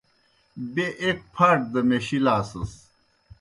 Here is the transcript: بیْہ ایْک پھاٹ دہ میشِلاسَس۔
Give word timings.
بیْہ 0.73 0.87
ایْک 1.01 1.17
پھاٹ 1.33 1.59
دہ 1.71 1.81
میشِلاسَس۔ 1.89 2.71